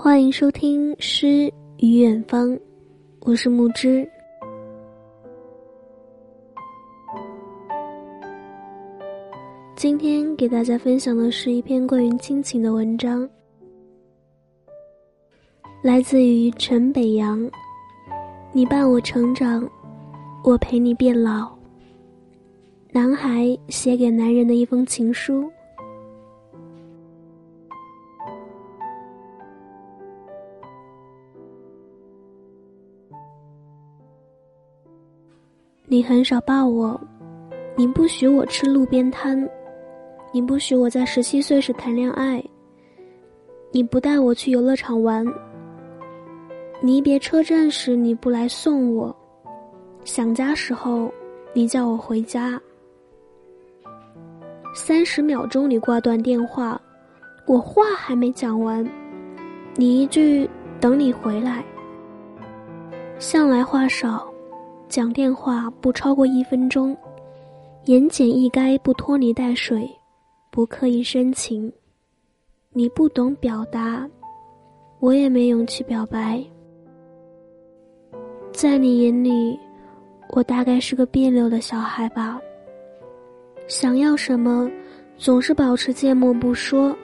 [0.00, 2.50] 欢迎收听《诗与远方》，
[3.22, 4.08] 我是木之。
[9.74, 13.28] 今天给大家分享的是一篇关于亲情的文章，
[15.82, 17.50] 来自于陈北阳。
[18.52, 19.68] 你伴我成长，
[20.44, 21.52] 我陪你变老。
[22.92, 25.50] 男孩写给男人的一封情书。
[35.90, 37.00] 你很少抱我，
[37.74, 39.48] 你不许我吃路边摊，
[40.32, 42.44] 你不许我在十七岁时谈恋爱，
[43.72, 45.26] 你不带我去游乐场玩。
[46.82, 49.16] 离别车站时你不来送我，
[50.04, 51.10] 想家时候
[51.54, 52.60] 你叫我回家。
[54.74, 56.78] 三十秒钟你挂断电话，
[57.46, 58.86] 我话还没讲完，
[59.74, 60.46] 你一句
[60.78, 61.64] 等你回来。
[63.18, 64.27] 向来话少。
[64.88, 66.96] 讲电话不超过一分钟，
[67.84, 69.88] 言简意赅，不拖泥带水，
[70.50, 71.70] 不刻意深情。
[72.72, 74.08] 你不懂表达，
[74.98, 76.42] 我也没勇气表白。
[78.50, 79.58] 在你眼里，
[80.30, 82.40] 我大概是个别扭的小孩吧。
[83.66, 84.70] 想要什么，
[85.18, 86.94] 总是保持缄默不说；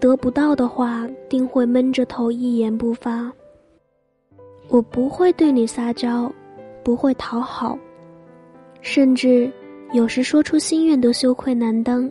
[0.00, 3.30] 得不到的话，定会闷着头一言不发。
[4.68, 6.30] 我不会对你撒娇。
[6.86, 7.76] 不会讨好，
[8.80, 9.52] 甚至
[9.92, 12.08] 有时说出心愿都羞愧难当。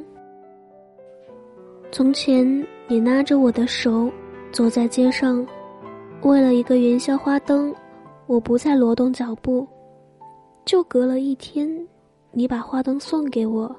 [1.93, 2.45] 从前，
[2.85, 4.11] 你拉着我的手
[4.51, 5.47] 走在街上，
[6.23, 7.73] 为了一个元宵花灯，
[8.27, 9.65] 我不再挪动脚步。
[10.65, 11.87] 就隔了一天，
[12.31, 13.73] 你把花灯送给我，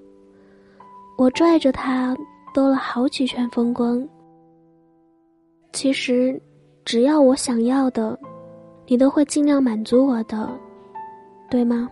[1.18, 2.16] 我拽着它
[2.54, 4.02] 兜了好几圈风光。
[5.74, 6.40] 其实，
[6.86, 8.18] 只要我想要的，
[8.86, 10.58] 你都会尽量满足我的。
[11.48, 11.90] 对吗？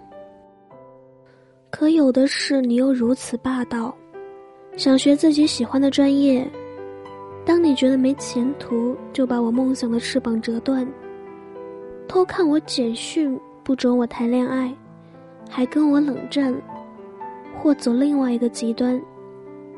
[1.70, 3.94] 可有的是你又如此霸道，
[4.76, 6.48] 想学自己喜欢的专业，
[7.44, 10.86] 当你觉得没前途，就把我梦想的翅膀折断。
[12.06, 14.72] 偷看我简讯，不准我谈恋爱，
[15.50, 16.54] 还跟我冷战，
[17.58, 19.00] 或走另外一个极端，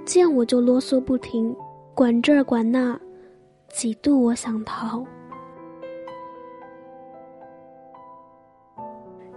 [0.05, 1.55] 见我就啰嗦不停，
[1.95, 2.99] 管这儿管那，
[3.69, 5.03] 几度我想逃。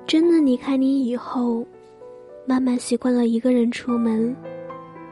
[0.09, 1.64] 真的离开你以后，
[2.44, 4.36] 慢慢习惯了一个人出门、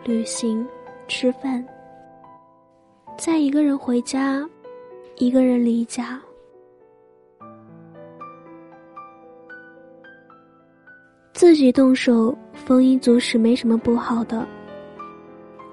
[0.03, 0.67] 旅行、
[1.07, 1.63] 吃饭，
[3.15, 4.43] 再一个人回家，
[5.17, 6.19] 一个人离家。
[11.31, 14.47] 自己动手丰衣足食没什么不好的，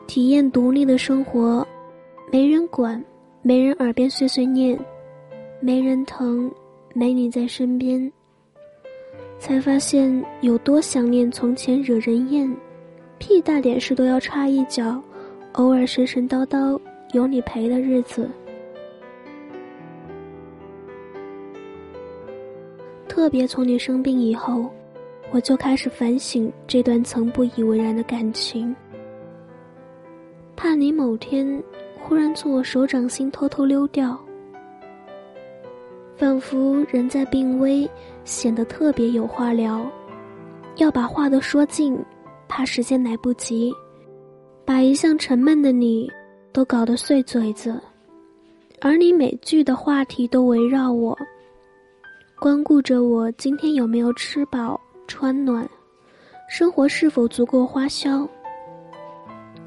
[0.06, 1.66] 体验独立的生活，
[2.30, 3.02] 没人管，
[3.40, 4.78] 没人耳边碎碎念，
[5.60, 6.52] 没人疼，
[6.92, 8.12] 没你在身边。
[9.38, 12.50] 才发现有多想念从前惹人厌，
[13.18, 15.02] 屁大点事都要插一脚，
[15.52, 16.80] 偶尔神神叨叨
[17.12, 18.28] 有你陪的日子。
[23.06, 24.70] 特别从你生病以后，
[25.30, 28.74] 我就开始反省这段曾不以为然的感情，
[30.56, 31.62] 怕你某天
[32.00, 34.18] 忽然从我手掌心偷偷溜掉。
[36.24, 37.86] 仿佛人在病危，
[38.24, 39.86] 显得特别有话聊，
[40.76, 42.02] 要把话都说尽，
[42.48, 43.70] 怕时间来不及，
[44.64, 46.10] 把一向沉闷的你
[46.50, 47.78] 都搞得碎嘴子，
[48.80, 51.14] 而你每句的话题都围绕我，
[52.40, 55.68] 光顾着我今天有没有吃饱穿暖，
[56.48, 58.26] 生活是否足够花销。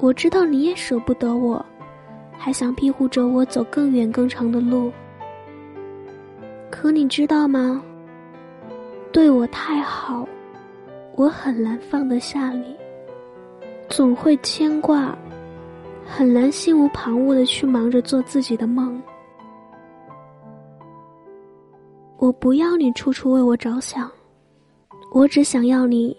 [0.00, 1.64] 我知道你也舍不得我，
[2.36, 4.90] 还想庇护着我走更远更长的路。
[6.70, 7.82] 可你知道吗？
[9.10, 10.28] 对我太好，
[11.16, 12.76] 我很难放得下你。
[13.88, 15.16] 总会牵挂，
[16.06, 19.02] 很难心无旁骛的去忙着做自己的梦。
[22.18, 24.10] 我不要你处处为我着想，
[25.12, 26.14] 我只想要你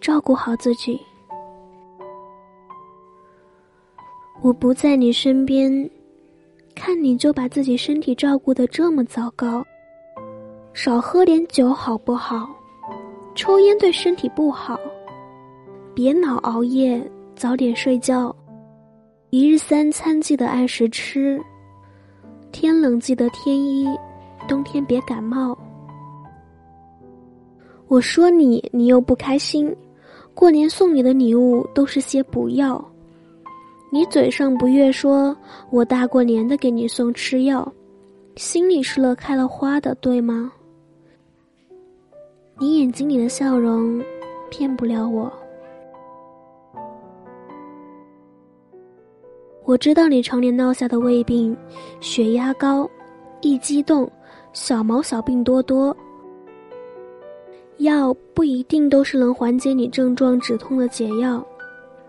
[0.00, 1.00] 照顾好自己。
[4.42, 5.88] 我不在你身边，
[6.74, 9.64] 看你就把自己身体照顾的这么糟糕。
[10.76, 12.46] 少喝点酒好不好？
[13.34, 14.78] 抽烟对身体不好。
[15.94, 17.02] 别老熬夜，
[17.34, 18.34] 早点睡觉。
[19.30, 21.40] 一日三餐记得按时吃。
[22.52, 23.88] 天冷记得添衣，
[24.46, 25.56] 冬天别感冒。
[27.88, 29.74] 我说你，你又不开心。
[30.34, 32.84] 过年送你的礼物都是些补药。
[33.90, 35.34] 你嘴上不悦，说
[35.70, 37.66] 我大过年的给你送吃药。
[38.36, 40.52] 心里是乐开了花的，对吗？
[42.58, 44.02] 你眼睛里的笑容
[44.48, 45.30] 骗不了我。
[49.66, 51.54] 我知道你常年闹下的胃病，
[52.00, 52.88] 血压高，
[53.42, 54.10] 一激动，
[54.54, 55.94] 小毛小病多多。
[57.76, 61.46] 药不一定都是能缓解你症状止痛的解药，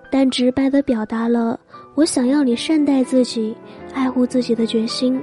[0.10, 1.60] 但直白的表达了
[1.94, 3.54] 我想要你善待自己、
[3.94, 5.22] 爱护自己的决心。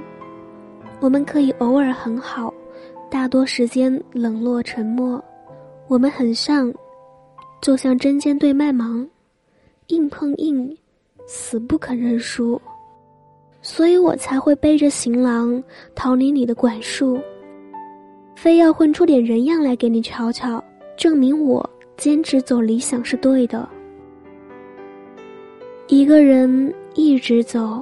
[0.99, 2.53] 我们可以偶尔很好，
[3.15, 5.23] 大多时间冷落沉默。
[5.87, 6.69] 我们很像，
[7.61, 9.07] 就像针尖对麦芒，
[9.87, 10.77] 硬碰硬，
[11.25, 12.61] 死不肯认输。
[13.61, 15.63] 所以我才会背着行囊
[15.95, 17.17] 逃离你的管束，
[18.35, 20.61] 非要混出点人样来给你瞧瞧，
[20.97, 23.65] 证明我坚持走理想是对的。
[25.87, 27.81] 一个人一直走。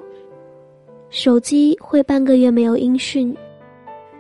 [1.10, 3.36] 手机会半个月没有音讯，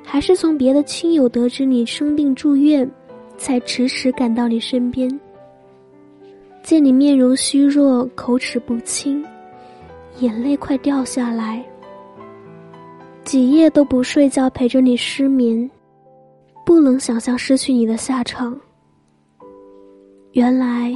[0.03, 2.89] 还是从别的亲友得知你生病住院，
[3.37, 5.09] 才迟迟赶到你身边。
[6.61, 9.25] 见你面容虚弱，口齿不清，
[10.19, 11.63] 眼泪快掉下来。
[13.23, 15.69] 几夜都不睡觉陪着你失眠，
[16.65, 18.59] 不能想象失去你的下场。
[20.33, 20.95] 原来，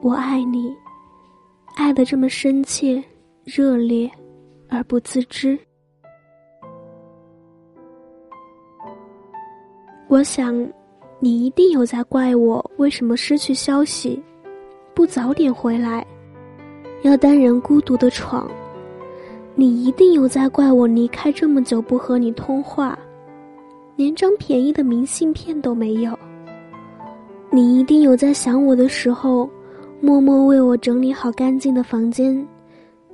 [0.00, 0.72] 我爱你，
[1.76, 3.02] 爱的这么深切、
[3.44, 4.10] 热烈。
[4.70, 5.58] 而不自知。
[10.08, 10.66] 我想，
[11.20, 14.18] 你一定有在怪我为什么失去消息，
[14.94, 16.04] 不早点回来，
[17.02, 18.50] 要单人孤独的闯。
[19.54, 22.98] 你一定有在怪我离开这么久不和你通话，
[23.96, 26.18] 连张便宜的明信片都没有。
[27.50, 29.46] 你一定有在想我的时候，
[30.00, 32.46] 默默为我整理好干净的房间。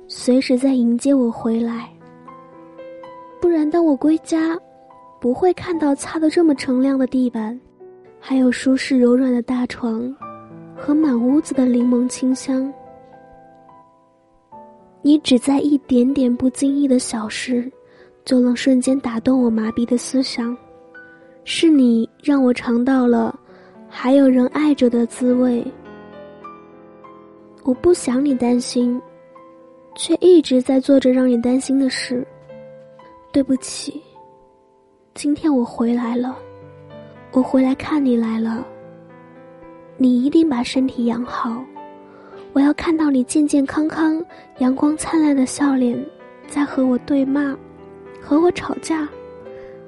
[0.07, 1.89] 随时在迎接我回来。
[3.41, 4.57] 不然，当我归家，
[5.25, 7.59] 不会看到擦得这么锃亮的地板，
[8.19, 10.15] 还有舒适柔软的大床，
[10.75, 12.71] 和满屋子的柠檬清香。
[15.01, 17.71] 你只在一点点不经意的小事，
[18.23, 20.55] 就能瞬间打动我麻痹的思想。
[21.43, 23.35] 是你让我尝到了
[23.89, 25.65] 还有人爱着的滋味。
[27.63, 29.01] 我不想你担心。
[29.95, 32.23] 却一直在做着让你担心的事。
[33.31, 33.99] 对不起，
[35.15, 36.37] 今天我回来了，
[37.31, 38.67] 我回来看你来了。
[39.95, 41.63] 你一定把身体养好，
[42.51, 44.21] 我要看到你健健康康、
[44.57, 45.97] 阳光灿烂的笑脸，
[46.47, 47.57] 在和我对骂，
[48.21, 49.07] 和我吵架，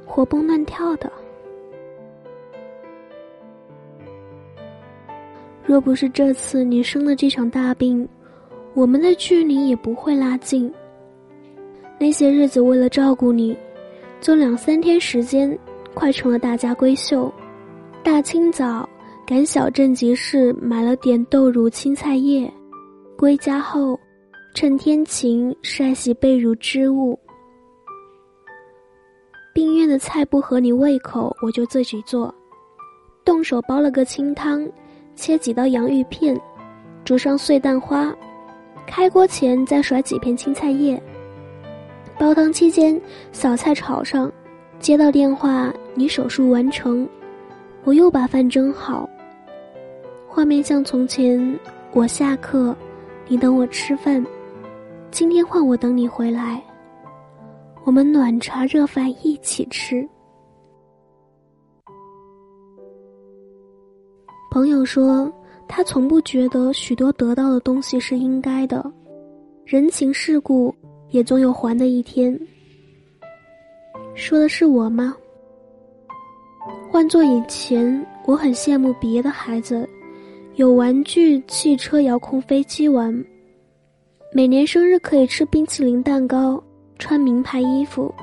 [0.06, 1.12] 活蹦乱跳的。
[5.66, 8.08] 若不是这次你生了这场大病。
[8.74, 10.72] 我们的距离也不会拉近。
[12.00, 13.58] 那些日子为了照顾你，
[14.20, 15.58] 就两三天时间，
[15.94, 17.32] 快成了大家闺秀。
[18.04, 18.88] 大清早
[19.26, 22.52] 赶小镇集市买了点豆乳青菜叶，
[23.18, 24.00] 归家后，
[24.54, 27.18] 趁天晴晒洗被褥织物。
[29.54, 32.34] 病院的菜不合你胃口，我就自己做，
[33.26, 34.68] 动手煲了个清汤，
[35.16, 36.40] 切几刀洋芋片，
[37.04, 38.14] 煮上碎蛋花。
[38.86, 41.02] 开锅前再甩几片青菜叶。
[42.20, 43.00] 煲汤期间，
[43.32, 44.32] 小菜炒上。
[44.80, 47.08] 接到电话，你手术完成，
[47.84, 49.10] 我又把饭蒸好。
[50.28, 51.60] 画面像从前，
[51.94, 52.76] 我下课，
[53.28, 54.24] 你等我吃饭。
[55.12, 56.62] 今天换我等你回来，
[57.84, 60.08] 我们暖茶热饭一起吃。
[64.52, 65.32] 朋友说。
[65.70, 68.90] 他从不觉得许多得到的东西是应该的，
[69.66, 70.74] 人情世故
[71.10, 72.38] 也总有还的一天。
[74.16, 75.16] 说的是我吗？
[76.90, 79.88] 换做以前，我很羡慕别的孩子，
[80.56, 83.14] 有玩具、汽车、遥控飞机玩，
[84.34, 86.62] 每年生日可以吃冰淇淋蛋糕，
[86.98, 88.14] 穿名牌衣服，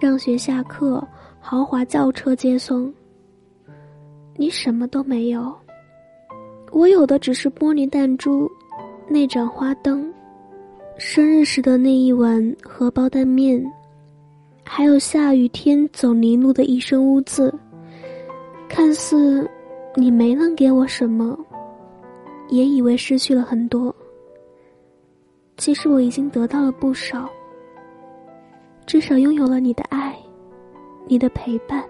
[0.00, 1.06] 上学下课，
[1.40, 2.92] 豪华轿车接送。
[4.36, 5.54] 你什么都没有。
[6.72, 8.50] 我有的只是玻璃弹珠，
[9.08, 10.12] 那盏花灯，
[10.98, 13.62] 生日时的那一碗荷包蛋面，
[14.64, 17.52] 还有下雨天走泥路的一身污渍。
[18.66, 19.48] 看似
[19.94, 21.38] 你没能给我什么，
[22.48, 23.94] 也以为失去了很多。
[25.58, 27.28] 其实我已经得到了不少，
[28.86, 30.16] 至少拥有了你的爱，
[31.06, 31.84] 你的陪伴。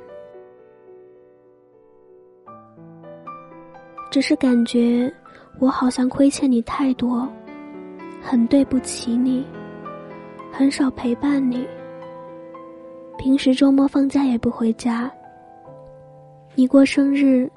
[4.10, 5.12] 只是感觉，
[5.60, 7.28] 我好像亏欠你太多，
[8.28, 9.46] 很对不起你，
[10.50, 11.64] 很少陪伴你。
[13.16, 15.08] 平时周末放假也不回家。
[16.56, 17.48] 你过生日，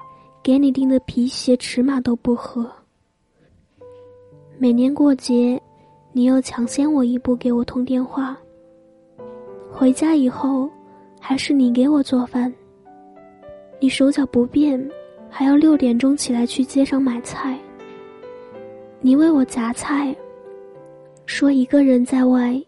[0.44, 2.70] 给你订的皮鞋尺码都不合。
[4.58, 5.60] 每年过节，
[6.12, 8.38] 你又抢先我一步给我通电话。
[9.72, 10.70] 回家以后，
[11.18, 12.52] 还是你给我做饭。
[13.80, 14.88] 你手脚不便，
[15.28, 17.58] 还要六点钟起来去街上买菜。
[19.00, 20.14] 你为我夹菜，
[21.32, 22.60] 说一个人在外，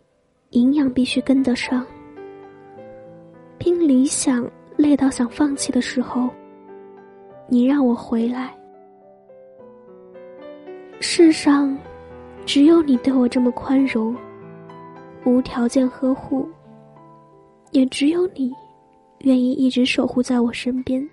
[0.50, 1.84] 营养必须跟得上。
[3.58, 6.30] 拼理想累到想放弃的时候，
[7.48, 8.54] 你让我回来。
[11.00, 11.76] 世上，
[12.46, 14.16] 只有你对我这么宽容，
[15.24, 16.48] 无条件呵护。
[17.72, 18.52] 也只有你，
[19.22, 21.06] 愿意一直守护在我身边。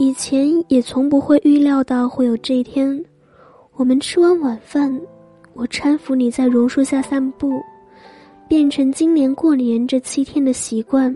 [0.00, 3.04] 以前也从不会预料到会有这一天。
[3.74, 5.00] 我们吃完晚饭，
[5.54, 7.60] 我搀扶你在榕树下散步，
[8.46, 11.14] 变成今年过年这七天的习惯。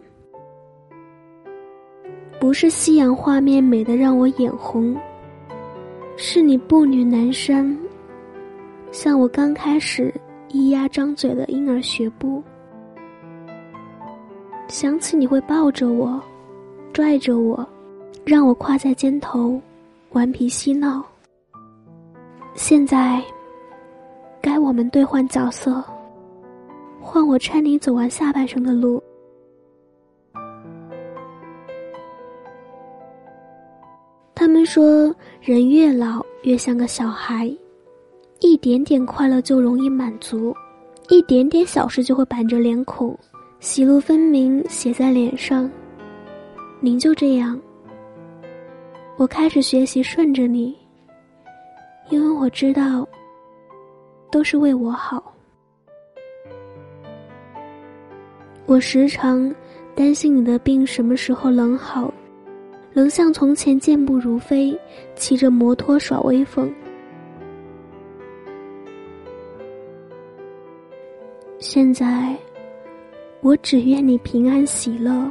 [2.40, 4.96] 不是夕阳画面美得让我眼红，
[6.16, 7.76] 是你步履蹒跚，
[8.90, 10.12] 像我刚开始。
[10.50, 12.42] 咿呀张嘴的婴儿学步，
[14.68, 16.20] 想起你会抱着我，
[16.92, 17.66] 拽着我，
[18.24, 19.60] 让我挎在肩头，
[20.10, 21.04] 顽皮嬉闹。
[22.54, 23.22] 现在，
[24.40, 25.82] 该我们兑换角色，
[27.00, 29.02] 换我搀你走完下半生的路。
[34.34, 37.54] 他们说，人越老越像个小孩。
[38.40, 40.52] 一点点快乐就容易满足，
[41.08, 43.16] 一点点小事就会板着脸孔，
[43.60, 45.70] 喜怒分明写在脸上。
[46.80, 47.56] 您就这样，
[49.22, 50.76] 我开始学习顺着你，
[52.10, 53.06] 因为我知道，
[54.32, 55.32] 都是为我好。
[58.66, 59.54] 我时常
[59.94, 62.12] 担心你的病什么时候能好，
[62.92, 64.76] 能像从前健步如飞，
[65.14, 66.74] 骑着摩托耍威风。
[71.60, 72.36] 现在，
[73.40, 75.30] 我只愿你平安喜乐，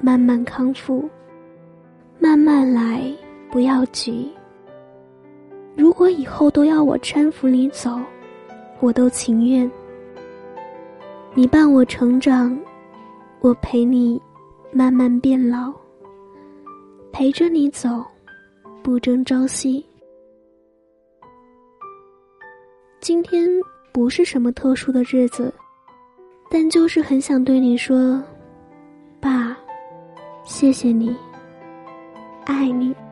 [0.00, 1.08] 慢慢康复，
[2.24, 3.12] 慢慢来，
[3.50, 4.32] 不要急。
[5.76, 8.00] 如果以后都要我搀扶你走，
[8.80, 9.70] 我都情愿。
[11.34, 12.58] 你伴我成长，
[13.40, 14.18] 我陪你
[14.72, 15.70] 慢慢变老，
[17.12, 18.02] 陪着你走，
[18.82, 19.84] 不争朝夕。
[23.00, 23.46] 今天。
[23.92, 25.54] 不是什么特殊的日子，
[26.50, 28.20] 但就是很想对你说，
[29.20, 29.56] 爸，
[30.42, 31.14] 谢谢你，
[32.44, 33.03] 爱你。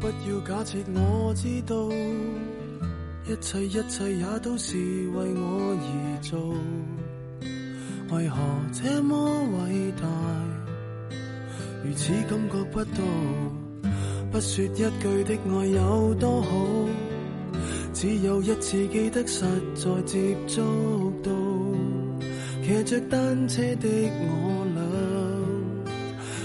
[0.00, 1.76] 不要假设我知道，
[3.26, 6.54] 一切一切也都是为我而做。
[8.16, 8.38] 为何
[8.72, 9.14] 这么
[9.52, 10.08] 伟大，
[11.84, 13.02] 如此感觉不到？
[14.32, 16.48] 不说一句的爱有多好，
[17.92, 21.30] 只有一次记得实在接触到，
[22.64, 23.86] 骑着单车的
[24.22, 24.49] 我，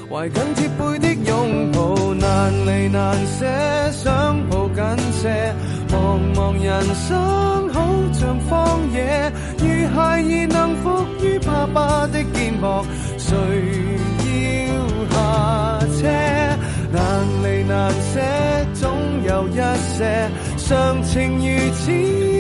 [0.10, 1.96] 怀紧贴背的拥抱。
[2.14, 3.46] 难离难舍，
[3.92, 4.84] 想抱紧
[5.22, 5.54] 些。
[5.90, 7.80] 茫茫人生好
[8.14, 12.84] 像荒野，如孩儿能伏于爸爸的肩膊，
[13.18, 13.36] 谁
[14.26, 14.28] 要
[15.12, 15.16] 下
[15.98, 16.08] 车？
[16.92, 17.00] 难
[17.44, 18.22] 离难舍，
[18.74, 18.90] 总
[19.24, 19.54] 有一
[19.94, 21.84] 些常情如此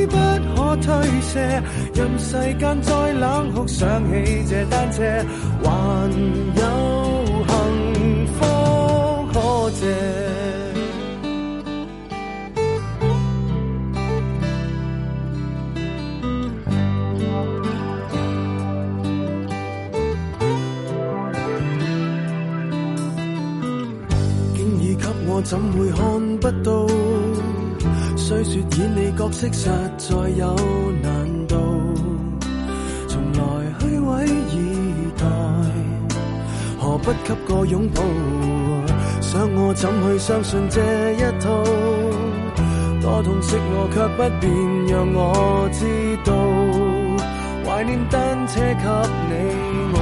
[0.08, 0.16] 不
[0.56, 0.88] 可推
[1.22, 1.62] 卸。
[1.94, 5.04] 任世间再冷酷，想起这单车，
[5.64, 5.70] 还
[6.62, 7.25] 有。
[9.86, 9.92] 多谢。
[24.56, 26.88] 经已给我，怎会看不到？
[28.18, 30.56] 虽说演你角色实在有
[31.04, 31.56] 难度，
[33.08, 33.40] 从来
[33.80, 34.56] 虚位以
[35.16, 35.26] 待，
[36.80, 38.02] 何不不给个拥抱，
[39.36, 40.80] 想我怎去相信这
[41.12, 41.50] 一套？
[43.02, 44.50] 多痛惜我却不便
[44.88, 45.84] 让我知
[46.24, 46.32] 道，
[47.66, 48.88] 怀念单车给
[49.28, 49.34] 你
[49.92, 49.98] 我，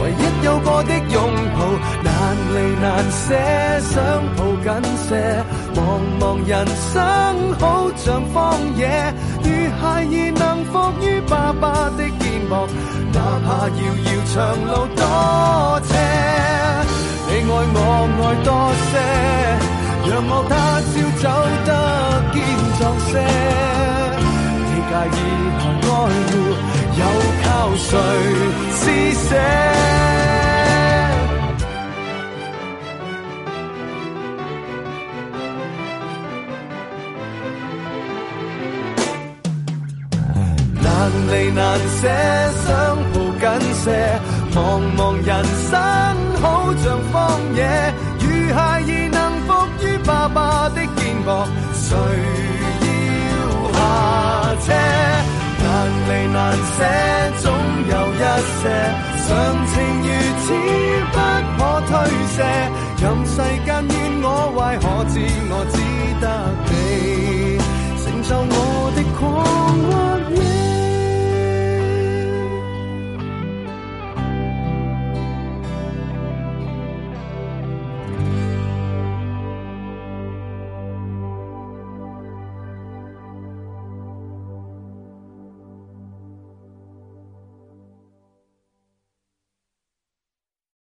[0.00, 1.20] 唯一有过的拥
[1.52, 1.60] 抱，
[2.02, 2.08] 难
[2.54, 3.36] 离难舍，
[3.92, 3.94] 想
[4.36, 4.72] 抱紧
[5.04, 5.44] 些。
[5.76, 5.78] 茫
[6.18, 6.96] 茫人生
[7.60, 8.88] 好像荒野，
[9.44, 10.72] 如孩儿能伏
[11.04, 12.66] 于爸爸的肩膊，
[13.12, 15.04] 哪怕遥遥长路多
[15.84, 15.92] 斜，
[17.48, 17.80] 爱我
[18.18, 18.48] 爱多
[18.90, 18.92] 些，
[20.10, 21.24] 让我他朝走
[21.64, 21.70] 得
[22.32, 22.36] 坚
[22.78, 23.12] 壮些。
[24.66, 25.18] 你介意
[25.58, 25.88] 还爱
[26.26, 26.32] 护，
[26.98, 27.00] 又
[27.44, 27.88] 靠谁
[28.72, 28.82] 施
[29.28, 29.30] 舍？
[40.82, 40.84] 难
[41.30, 41.60] 离难
[42.00, 42.02] 舍，
[42.66, 42.68] 想
[43.12, 43.44] 抱紧
[43.84, 43.84] 些。
[44.54, 44.58] 茫
[44.96, 45.28] 茫人
[45.70, 45.72] 生
[46.40, 47.14] 好像荒
[47.54, 47.58] 野，
[48.20, 48.24] 如
[48.54, 49.48] 孩儿能伏
[49.82, 51.28] 于爸爸的肩膊，
[51.74, 51.86] 谁
[53.30, 53.34] 要
[53.72, 53.76] 下
[54.64, 54.66] 车？
[55.62, 55.66] 难
[56.08, 56.38] 离难
[56.76, 56.78] 舍，
[57.42, 57.44] 总
[57.90, 58.22] 有一
[58.60, 58.62] 些
[59.26, 59.28] 常
[59.66, 60.08] 情如
[60.42, 60.46] 此
[61.12, 61.16] 不
[61.58, 61.90] 可推
[62.34, 62.36] 卸。
[62.98, 64.26] 任世间怨我
[64.56, 65.14] 坏，可知
[65.50, 65.52] 我。